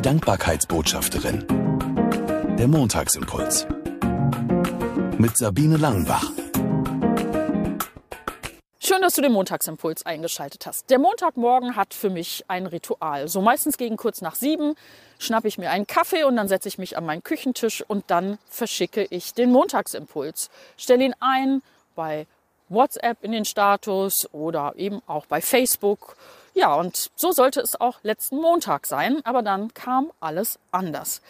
Die 0.00 0.08
Dankbarkeitsbotschafterin. 0.08 1.44
Der 2.58 2.68
Montagsimpuls. 2.68 3.66
Mit 5.18 5.36
Sabine 5.36 5.76
Langenbach. 5.76 6.24
Schön, 8.78 9.02
dass 9.02 9.12
du 9.16 9.20
den 9.20 9.32
Montagsimpuls 9.32 10.06
eingeschaltet 10.06 10.64
hast. 10.64 10.88
Der 10.88 10.98
Montagmorgen 10.98 11.76
hat 11.76 11.92
für 11.92 12.08
mich 12.08 12.44
ein 12.48 12.64
Ritual. 12.64 13.28
So 13.28 13.42
meistens 13.42 13.76
gegen 13.76 13.98
kurz 13.98 14.22
nach 14.22 14.36
sieben 14.36 14.74
schnappe 15.18 15.48
ich 15.48 15.58
mir 15.58 15.68
einen 15.68 15.86
Kaffee 15.86 16.24
und 16.24 16.34
dann 16.36 16.48
setze 16.48 16.68
ich 16.68 16.78
mich 16.78 16.96
an 16.96 17.04
meinen 17.04 17.22
Küchentisch 17.22 17.84
und 17.86 18.04
dann 18.06 18.38
verschicke 18.48 19.06
ich 19.10 19.34
den 19.34 19.50
Montagsimpuls. 19.50 20.48
Stelle 20.78 21.04
ihn 21.04 21.14
ein 21.20 21.60
bei 21.94 22.26
WhatsApp 22.70 23.22
in 23.22 23.32
den 23.32 23.44
Status 23.44 24.26
oder 24.32 24.72
eben 24.76 25.02
auch 25.06 25.26
bei 25.26 25.42
Facebook. 25.42 26.16
Ja, 26.54 26.74
und 26.74 27.10
so 27.16 27.32
sollte 27.32 27.60
es 27.60 27.80
auch 27.80 27.98
letzten 28.02 28.36
Montag 28.36 28.86
sein, 28.86 29.20
aber 29.24 29.42
dann 29.42 29.72
kam 29.74 30.10
alles 30.20 30.58
anders. 30.72 31.22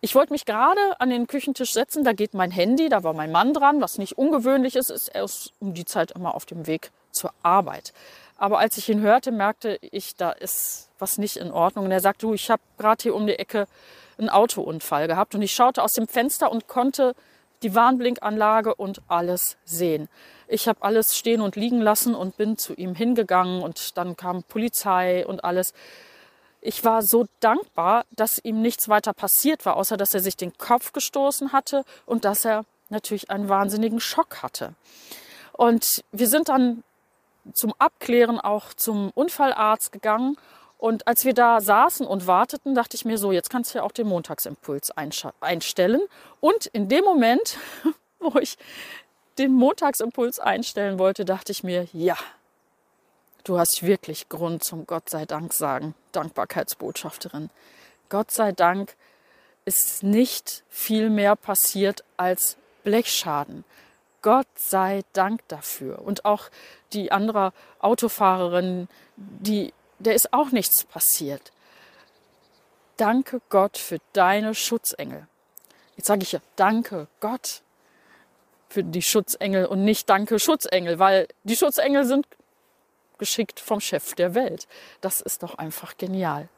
Ich 0.00 0.14
wollte 0.14 0.32
mich 0.32 0.44
gerade 0.44 1.00
an 1.00 1.08
den 1.08 1.26
Küchentisch 1.26 1.72
setzen, 1.72 2.04
da 2.04 2.12
geht 2.12 2.34
mein 2.34 2.50
Handy, 2.50 2.88
da 2.88 3.02
war 3.04 3.14
mein 3.14 3.32
Mann 3.32 3.54
dran, 3.54 3.80
was 3.80 3.96
nicht 3.96 4.18
ungewöhnlich 4.18 4.76
ist, 4.76 4.90
ist 4.90 5.08
er 5.08 5.26
um 5.60 5.72
die 5.72 5.86
Zeit 5.86 6.10
immer 6.10 6.34
auf 6.34 6.44
dem 6.44 6.66
Weg 6.66 6.90
zur 7.10 7.32
Arbeit. 7.42 7.92
Aber 8.36 8.58
als 8.58 8.76
ich 8.76 8.88
ihn 8.88 9.00
hörte, 9.00 9.30
merkte 9.30 9.78
ich, 9.80 10.16
da 10.16 10.30
ist 10.30 10.90
was 10.98 11.18
nicht 11.18 11.36
in 11.36 11.52
Ordnung. 11.52 11.86
Und 11.86 11.92
er 11.92 12.00
sagte, 12.00 12.26
du, 12.26 12.34
ich 12.34 12.50
habe 12.50 12.62
gerade 12.78 13.02
hier 13.02 13.14
um 13.14 13.26
die 13.26 13.38
Ecke 13.38 13.66
einen 14.18 14.28
Autounfall 14.28 15.06
gehabt. 15.06 15.34
Und 15.34 15.42
ich 15.42 15.54
schaute 15.54 15.82
aus 15.82 15.92
dem 15.92 16.08
Fenster 16.08 16.50
und 16.50 16.66
konnte 16.66 17.14
die 17.62 17.74
Warnblinkanlage 17.74 18.74
und 18.74 19.00
alles 19.08 19.56
sehen. 19.64 20.08
Ich 20.48 20.68
habe 20.68 20.82
alles 20.82 21.16
stehen 21.16 21.40
und 21.40 21.56
liegen 21.56 21.80
lassen 21.80 22.14
und 22.14 22.36
bin 22.36 22.56
zu 22.56 22.74
ihm 22.74 22.94
hingegangen 22.94 23.62
und 23.62 23.96
dann 23.96 24.16
kam 24.16 24.42
Polizei 24.42 25.26
und 25.26 25.44
alles. 25.44 25.72
Ich 26.60 26.84
war 26.84 27.02
so 27.02 27.26
dankbar, 27.40 28.04
dass 28.16 28.38
ihm 28.42 28.62
nichts 28.62 28.88
weiter 28.88 29.12
passiert 29.12 29.66
war, 29.66 29.76
außer 29.76 29.96
dass 29.96 30.14
er 30.14 30.20
sich 30.20 30.36
den 30.36 30.56
Kopf 30.56 30.92
gestoßen 30.92 31.52
hatte 31.52 31.84
und 32.06 32.24
dass 32.24 32.44
er 32.44 32.64
natürlich 32.88 33.30
einen 33.30 33.48
wahnsinnigen 33.48 34.00
Schock 34.00 34.42
hatte. 34.42 34.74
Und 35.52 36.02
wir 36.10 36.28
sind 36.28 36.48
dann 36.48 36.82
zum 37.52 37.74
Abklären 37.78 38.40
auch 38.40 38.72
zum 38.74 39.10
Unfallarzt 39.14 39.92
gegangen. 39.92 40.36
Und 40.78 41.06
als 41.06 41.24
wir 41.24 41.34
da 41.34 41.60
saßen 41.60 42.06
und 42.06 42.26
warteten, 42.26 42.74
dachte 42.74 42.96
ich 42.96 43.04
mir 43.04 43.18
so, 43.18 43.32
jetzt 43.32 43.50
kannst 43.50 43.74
du 43.74 43.78
ja 43.78 43.84
auch 43.84 43.92
den 43.92 44.06
Montagsimpuls 44.08 44.90
einstellen. 45.40 46.00
Und 46.40 46.66
in 46.66 46.88
dem 46.88 47.04
Moment, 47.04 47.58
wo 48.18 48.38
ich 48.38 48.56
den 49.38 49.52
Montagsimpuls 49.52 50.38
einstellen 50.38 50.98
wollte, 50.98 51.24
dachte 51.24 51.52
ich 51.52 51.64
mir, 51.64 51.86
ja, 51.92 52.16
du 53.44 53.58
hast 53.58 53.82
wirklich 53.82 54.28
Grund 54.28 54.64
zum 54.64 54.86
Gott 54.86 55.10
sei 55.10 55.26
Dank 55.26 55.52
sagen, 55.52 55.94
Dankbarkeitsbotschafterin. 56.12 57.50
Gott 58.08 58.30
sei 58.30 58.52
Dank 58.52 58.94
ist 59.64 60.02
nicht 60.02 60.62
viel 60.68 61.10
mehr 61.10 61.36
passiert 61.36 62.04
als 62.16 62.56
Blechschaden. 62.82 63.64
Gott 64.22 64.46
sei 64.56 65.02
Dank 65.12 65.46
dafür. 65.48 66.00
Und 66.00 66.24
auch 66.24 66.48
die 66.92 67.12
andere 67.12 67.52
Autofahrerin, 67.80 68.88
die, 69.16 69.72
der 69.98 70.14
ist 70.14 70.32
auch 70.32 70.50
nichts 70.50 70.84
passiert. 70.84 71.52
Danke 72.96 73.40
Gott 73.48 73.76
für 73.76 73.98
deine 74.12 74.54
Schutzengel. 74.54 75.26
Jetzt 75.96 76.06
sage 76.06 76.22
ich 76.22 76.32
ja, 76.32 76.40
danke 76.56 77.08
Gott 77.20 77.62
für 78.74 78.82
die 78.82 79.02
Schutzengel 79.02 79.66
und 79.66 79.84
nicht 79.84 80.10
danke 80.10 80.40
Schutzengel, 80.40 80.98
weil 80.98 81.28
die 81.44 81.56
Schutzengel 81.56 82.04
sind 82.04 82.26
geschickt 83.18 83.60
vom 83.60 83.80
Chef 83.80 84.14
der 84.16 84.34
Welt. 84.34 84.66
Das 85.00 85.20
ist 85.20 85.44
doch 85.44 85.54
einfach 85.54 85.96
genial. 85.96 86.48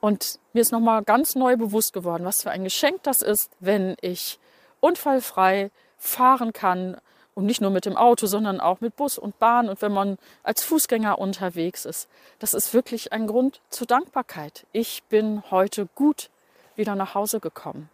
Und 0.00 0.38
mir 0.52 0.60
ist 0.60 0.70
nochmal 0.70 1.02
ganz 1.02 1.34
neu 1.34 1.56
bewusst 1.56 1.94
geworden, 1.94 2.26
was 2.26 2.42
für 2.42 2.50
ein 2.50 2.62
Geschenk 2.62 3.02
das 3.04 3.22
ist, 3.22 3.50
wenn 3.58 3.96
ich 4.02 4.38
unfallfrei 4.80 5.70
fahren 5.96 6.52
kann 6.52 6.98
und 7.34 7.46
nicht 7.46 7.62
nur 7.62 7.70
mit 7.70 7.86
dem 7.86 7.96
Auto, 7.96 8.26
sondern 8.26 8.60
auch 8.60 8.82
mit 8.82 8.94
Bus 8.96 9.16
und 9.16 9.38
Bahn 9.38 9.70
und 9.70 9.80
wenn 9.80 9.92
man 9.92 10.18
als 10.42 10.62
Fußgänger 10.62 11.18
unterwegs 11.18 11.86
ist. 11.86 12.06
Das 12.38 12.52
ist 12.52 12.74
wirklich 12.74 13.14
ein 13.14 13.26
Grund 13.26 13.62
zur 13.70 13.86
Dankbarkeit. 13.86 14.66
Ich 14.72 15.04
bin 15.04 15.42
heute 15.50 15.88
gut 15.94 16.28
wieder 16.76 16.94
nach 16.96 17.14
Hause 17.14 17.40
gekommen. 17.40 17.88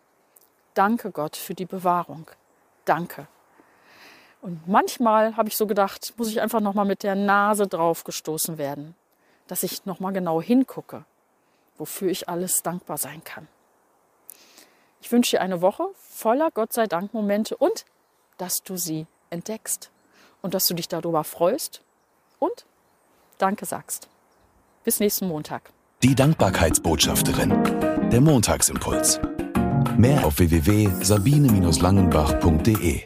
Danke 0.75 1.12
Gott 1.12 1.37
für 1.37 1.54
die 1.54 1.65
Bewahrung 1.65 2.28
danke. 2.84 3.26
Und 4.42 4.66
manchmal 4.66 5.36
habe 5.36 5.48
ich 5.48 5.56
so 5.56 5.66
gedacht, 5.66 6.14
muss 6.16 6.28
ich 6.28 6.41
einfach 6.41 6.60
noch 6.60 6.74
mal 6.74 6.84
mit 6.84 7.02
der 7.02 7.14
Nase 7.14 7.66
drauf 7.66 8.04
gestoßen 8.04 8.58
werden, 8.58 8.94
dass 9.48 9.62
ich 9.62 9.84
noch 9.84 10.00
mal 10.00 10.12
genau 10.12 10.41
hingucke, 10.41 11.04
wofür 11.76 12.10
ich 12.10 12.28
alles 12.28 12.62
dankbar 12.62 12.96
sein 12.96 13.22
kann. 13.22 13.48
Ich 15.02 15.12
wünsche 15.12 15.36
dir 15.36 15.41
eine 15.41 15.60
Woche 15.60 15.88
voller 15.94 16.50
Gott 16.50 16.72
sei 16.72 16.86
Dank 16.86 17.12
Momente 17.14 17.56
und 17.56 17.84
dass 18.38 18.62
du 18.62 18.76
sie 18.76 19.06
entdeckst 19.28 19.91
und 20.42 20.54
dass 20.54 20.66
du 20.66 20.74
dich 20.74 20.88
darüber 20.88 21.24
freust 21.24 21.82
und 22.38 22.64
Danke 23.38 23.64
sagst. 23.64 24.08
Bis 24.84 25.00
nächsten 25.00 25.26
Montag. 25.26 25.70
Die 26.02 26.14
Dankbarkeitsbotschafterin. 26.14 28.10
Der 28.10 28.20
Montagsimpuls. 28.20 29.20
Mehr 29.96 30.26
auf 30.26 30.38
www.sabine-langenbach.de 30.38 33.00